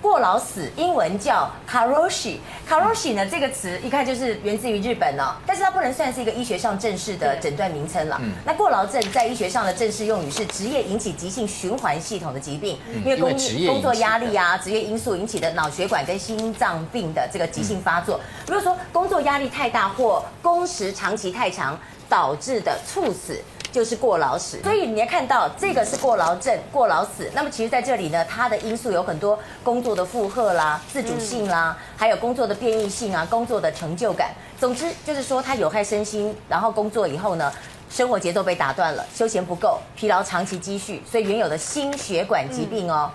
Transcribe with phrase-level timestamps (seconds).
[0.00, 2.38] 过劳死，英文叫 karoshi。
[2.68, 8.18] karoshi 呢，这个词一看就是源自于日本哦，但是它不能算是一个医学上正式的诊断名称了。
[8.22, 13.30] 嗯，那过劳症在医学上的正式用语是职业引起急性循环系统的疾病，因为工
[13.66, 18.20] 工作压力啊，职业因素引起的脑血管跟心脏病的这个急性发作。
[18.46, 21.78] 如果说工作压力太大或工时长期太长
[22.08, 23.38] 导致的猝死。
[23.72, 27.30] 就是过劳死，所以你要看到这个是过劳症、过劳死。
[27.34, 34.30] 那么其实在这里呢，它的因素有很多，工作的负荷啦、自主性啦，还有工作的变异性啊、工作的成就感。
[34.58, 36.36] 总之就是说，它有害身心。
[36.48, 37.52] 然后工作以后呢，
[37.88, 43.10] 生活节奏被打断了，休闲不够，疲劳长期积蓄，所以原有的心血管疾病哦。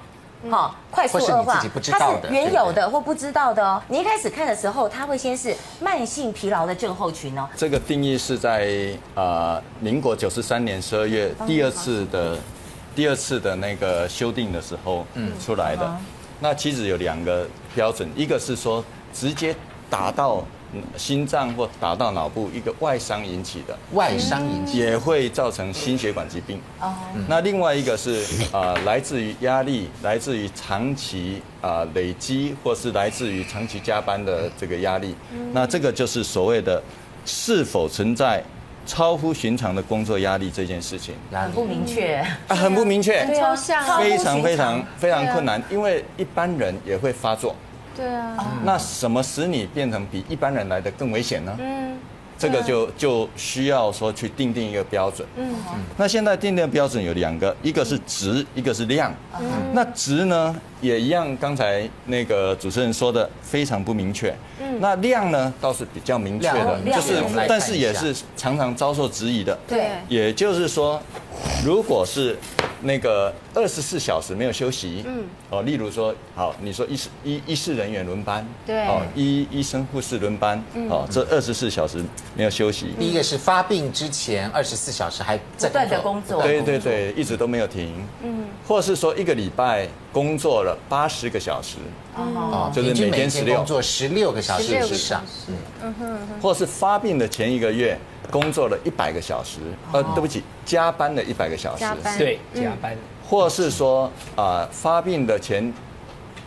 [0.50, 3.82] 好、哦，快速恶化，它是原有的或不知道的哦。
[3.88, 7.48] 你一开始看的时候，它会先是慢性疲劳的症候群哦。
[7.56, 12.38] 这个定义是在呃民国九十三年十二月第二次的
[12.96, 15.98] 第二次的那个修订的时候嗯出来的。
[16.40, 18.84] 那其实有两个标准，一个是说
[19.14, 19.56] 直接
[19.90, 20.44] 达到。
[20.98, 26.60] 心脏或打到脑部，一个外伤引起的，外伤引起也会造成心血管疾病。
[26.80, 26.94] 哦，
[27.28, 35.16] 那另外一个是啊、呃，来自于压力，来自于长期啊、呃、累积，或是来自于长期加班的这个压力。
[35.52, 36.82] 那这个就是所谓的
[37.26, 38.42] 是否存在
[38.86, 41.16] 超乎寻常的工作压力这件事情。
[41.32, 47.56] 很不明确啊，很不明确，很抽象，非常非常非常困难，因为一般人也会发作。
[47.96, 51.56] 对啊，那什么使你变成比一般人来的更危险呢？
[51.60, 51.98] 嗯，
[52.38, 55.28] 这个就就需要说去定定一个标准。
[55.38, 55.56] 嗯，
[55.98, 59.14] 那现在定定的标准有两个，一个是值，一个是量。
[59.40, 64.36] 嗯，那值呢也一样，刚才那个主持人说的非常不明确。
[64.60, 69.58] 嗯，那量呢倒是比较明确的，就是但是也是常常遭受质疑的。
[69.68, 71.02] 对，也就是说，
[71.64, 72.38] 如果是。
[72.86, 82.04] 那个二十四小时没有休息，嗯，哦，例如说，好，你说医师医医事人员轮班，对，哦，医医生护士轮班，哦，这二十四小时
[82.36, 82.94] 没有休息。
[83.00, 87.94] 第一个是发病之前二十四小时还在不断的工作，对对对，一直都没有停，
[88.24, 91.76] 嗯，或是说一个礼拜工作了八十个小时，
[92.16, 95.22] 哦，就是每天十六工作十六个小时以上，
[95.82, 95.94] 嗯。
[96.00, 98.00] 哼，或是发病的前一个月。
[98.32, 99.60] 工作了一百个小时，
[99.92, 101.86] 呃，对不起，加班了一百个小时，
[102.18, 102.98] 对，加班，
[103.30, 104.06] 或是说
[104.36, 105.72] 啊、呃，发病的前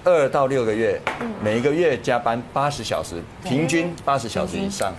[0.03, 1.01] 二到六个月，
[1.41, 4.93] 每一个月加班八十小时，平均八十小时以上，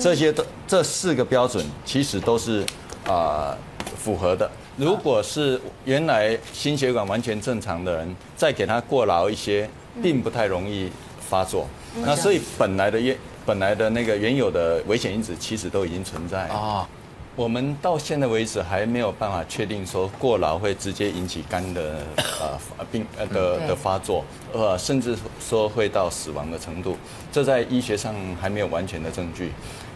[0.00, 2.62] 这些都这四个标准其实都是
[3.06, 3.58] 啊、呃、
[3.96, 4.50] 符合的。
[4.76, 9.68] 如果是原来心血管完全正常的人，再给他过劳一些，
[10.02, 10.90] 并不太容易
[11.20, 11.66] 发作。
[12.02, 16.48] 那所以本来的原本来的那个原有的危险因子其实都已经存在。
[16.48, 16.88] 啊，
[17.36, 21.98] 我们到现在为止还没有办法确定说过劳会直接引起肝的
[22.40, 26.96] 呃病呃的的发作，呃甚至说会到死亡的程度，
[27.30, 29.52] 这在医学上还没有完全的证据，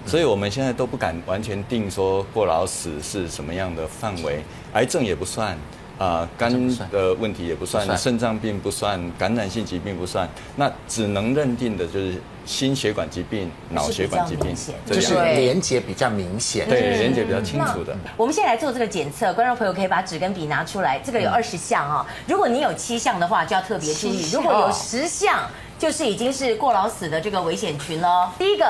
[0.06, 4.42] 所以我们现在都不敢完全定说过劳死是什么样的范围，
[4.72, 5.56] 癌症也不算。
[5.98, 6.48] 啊，肝
[6.92, 14.54] 的问题也不算，肾脏病不算，感染性疾病不算，那只能认定的就是心血管疾病、脑血管疾病，
[14.86, 17.96] 就是连结比较明显，对，连接比较清楚的。
[18.16, 28.30] 我们现在来做这个检测，观众朋友可以把纸跟笔拿出来，这个有二十项啊，如果你有七项的话，就要特别注意；如果有十项，就是已经是过劳死的这个危险群喽。
[28.38, 28.64] 第一个。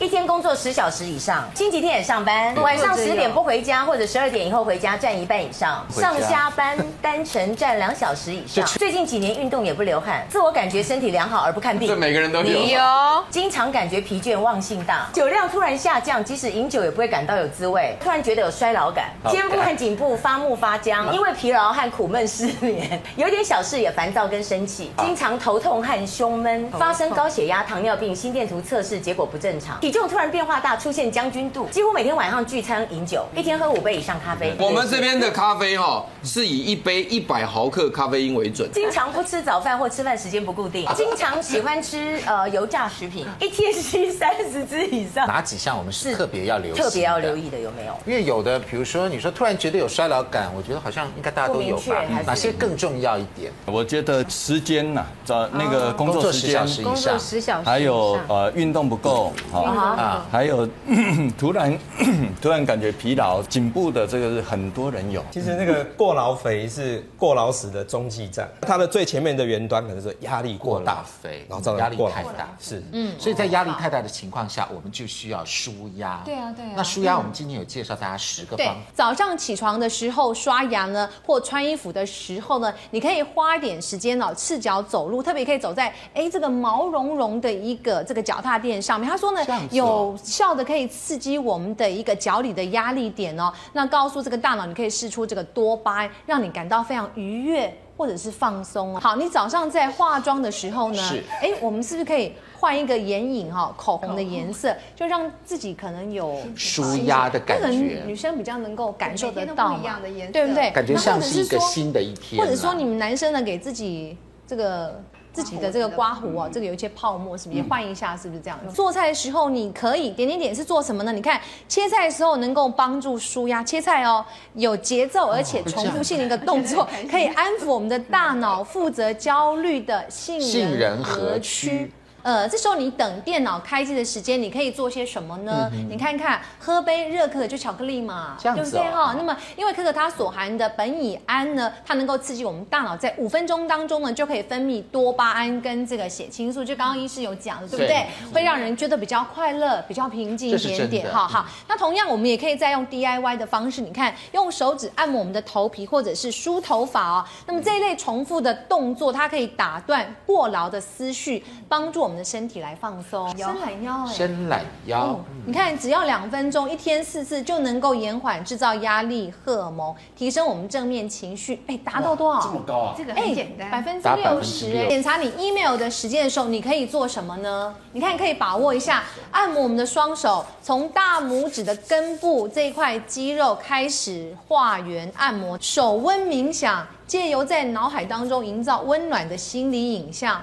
[0.00, 8.64] 一天工作十小时以上，星期天也上班，晚上十点不回家或者十二点以后回家占一半以上，上下班单程占两小时以上。
[8.78, 12.44] 最近几年运动也不流汗，自我感觉身体良好而不看病，这每个人都有。
[12.44, 12.80] 你有，
[13.28, 29.78] 经常感觉疲倦、忘性大，酒量突然下降，即使饮酒也不会感到有滋味，突然觉得有衰老感，肩部和颈部发木发僵，因为疲劳和苦闷失眠，有点小事也烦躁跟生气，经常头痛和胸闷，发生高血压、糖尿病，心电图测试结果不正常。
[29.90, 34.54] 体重突然变化大，出现将军肚，几乎每天晚上聚餐饮酒，一天喝五杯以上咖啡。
[34.56, 38.68] 我们这边的咖啡哈，是以一杯一百毫克咖啡因为准。
[38.72, 45.26] 经常不吃早饭或吃饭时间不固定，经常喜欢吃呃油炸食品，一天吸三十支以上。
[45.26, 46.78] 哪几项我们是特别要留意？
[46.78, 47.94] 特别要留意的有没有？
[48.06, 52.04] 因为有的，比如说你说突然觉得有衰老感，我觉得好像应该大家都有吧？
[52.26, 53.52] 哪些更重要一点？
[53.66, 59.62] 我觉得时间呐，找那个工作时间工作十小时以上，还有呃运动不够，好。
[59.62, 60.68] 啊，还有
[61.38, 61.76] 突然
[62.40, 65.24] 突然感觉疲劳、颈部的这个是很多人有。
[65.30, 72.48] 其实那个过劳肥是过劳死的中继站，它的最前面的元端可能是压力过大肥，然后造成压力太大。
[72.58, 76.22] 是，嗯，所以在压力太大的情况下，我们就需要舒压。
[76.24, 76.72] 对啊，对啊。
[76.76, 78.76] 那舒压，我们今天有介绍大家十个方法。
[78.94, 89.08] 早上起床的时候刷牙呢，或穿衣服的时候呢，你可以花一点时间哦，赤脚走路，特别可以走在哎这个毛茸茸的一个这个脚踏垫上面。
[89.08, 89.40] 他说呢，
[89.70, 99.00] 有效的可以刺激我们的一个脚里的压力点哦，那告诉这个大脑，你可以释出这个多巴胺，让你感到非常愉悦或者是放松哦。
[99.00, 108.02] 好，你早上在化妆的时候呢，是，哎，我们是不是可以换一个眼影哈，口红的颜色，就让自己可能有舒压的感觉。
[108.06, 110.70] 女生比较能够感受得到一样的颜色，对不对？
[110.70, 112.40] 感觉像是一个新的一天。
[112.42, 114.16] 或者说你们男生呢，给自己
[114.46, 115.02] 这个。
[115.32, 118.16] 自己的这个刮胡哦，这个有一些泡沫，是不是也换一下？
[118.16, 118.58] 是不是这样？
[118.64, 121.12] 嗯、做菜的时候你可以点点点是做什么呢？
[121.12, 124.24] 你看切菜的时候能够帮助舒压，切菜哦
[124.54, 131.90] 有节奏而且重复性的一个动作， 可以安抚我们的大脑，负责焦虑的杏仁核区。
[132.22, 135.70] 呃，这时候你等电脑开机的时间，你可以做些什么呢？
[135.72, 139.14] 嗯、你看看，喝杯热可可就巧克力嘛，这样子、哦、对不对哈？
[139.16, 148.06] 那么，因为可可它所含的苯乙胺呢，它能够刺激我们大脑在五分钟当中呢，就可以分泌多巴胺跟这个血清素，就刚刚医师有讲的，对不对？
[148.32, 151.12] 会让人觉得比较快乐，比较平静一点点。
[151.12, 151.46] 哈好。
[151.68, 157.24] 那同样，我们也可以再用 DIY 的方式，你看，用手指按摩我们的头皮，或者是梳头发哦。
[157.46, 162.10] 那么这一类重复的动作，它可以打断过劳的思绪，帮助我们。
[162.10, 165.20] 我们的身体来放松，伸懒腰，伸懒腰。
[165.46, 171.62] 你看，只要两分钟，一天四次，就能够延缓制造压力荷尔蒙，提升我们正面情绪。
[171.68, 172.40] 哎，达到多少？
[172.40, 172.94] 这么高啊！
[172.98, 174.88] 这个很简单，百分之六十。
[174.88, 177.72] 检查你 email 的时间的时候，你可以做什么呢？
[177.92, 190.42] 你看，可以把握一下，按摩我们的双手，从大拇指的根部这一块肌肉开始画圆按摩，手温冥想，借由在脑海当中营造温暖的心理影像。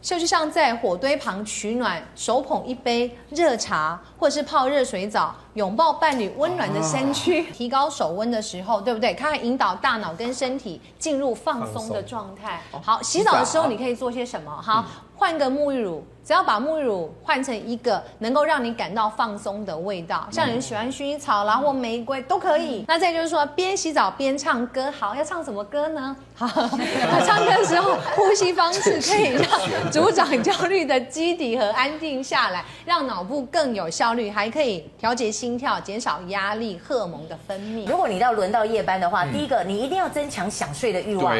[0.00, 9.12] 就像在火堆旁取暖，手捧一杯热茶，或者是泡热水澡，拥抱伴侣温暖的身躯，提高手温的时候，对不对？
[9.14, 12.62] 它会引导大脑跟身体进入放松的状态。
[12.82, 14.50] 好，洗澡的时候你可以做些什么？
[14.62, 14.84] 好。
[15.20, 22.84] 换个沐浴乳，只要把沐浴乳换成一个能够让你感到放松的味道，像你喜欢薰衣草啦或玫瑰都可以。
[22.86, 26.14] 那再就是说，边洗澡边唱歌，好，要唱什么歌呢？
[26.34, 26.46] 好，
[27.26, 37.88] 唱歌的时候呼吸方式可以让助长焦虑的基底和安定下来，让脑部更有效率，还可以调节心跳，减少压力荷尔蒙的分泌。
[37.88, 41.34] 如果你到轮到夜班的话，第一个你一定要增强想睡的欲望，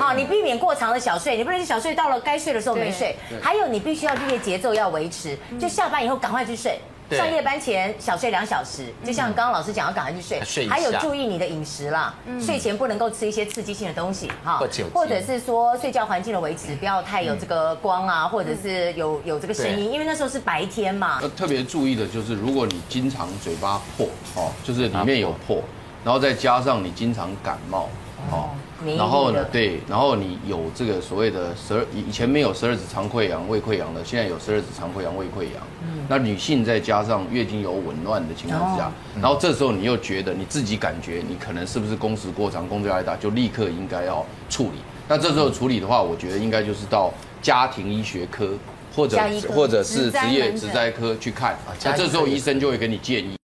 [0.00, 3.14] 好，你避免过长的小睡，你不能小睡到了该睡的时候没睡。
[3.40, 6.80] 还有，你必须要日夜节奏要维持，就下班以后赶快去睡，
[7.10, 10.66] 上夜班前小睡两小时，就像刚刚老师讲，要赶快去睡。
[10.66, 14.58] 还有注意你的饮食啦，睡前不能够吃一些刺激性的东西哈，
[14.94, 21.20] 或者是说睡觉环境的维持不要太有这个光啊，或者是有有这个声音，因为那时候是白天嘛。
[21.36, 25.62] 特别注意的就是，如果你经常嘴巴破哦，就是里面有破，
[26.02, 28.11] 然后再加上你经常感冒哦。
[28.96, 29.44] 然后呢？
[29.52, 35.62] 对，然后你有这个所谓的十二，以前没有十二指肠溃疡、胃溃疡的，现在有十二指肠溃疡、胃溃疡。
[35.82, 36.04] 嗯。
[36.08, 44.78] 那女性再加上月经有紊乱的情况之下，然后这时候你又觉得你自己感觉你可能是不是工时过长、工作压力大，就立刻应该要处理。
[45.08, 48.50] 那这时候处理的话，我觉得应该就是到家庭医学科
[48.94, 49.18] 或者
[49.54, 51.56] 或者是职业职灾科去看。
[51.84, 53.36] 那这时候医生就会给你建议。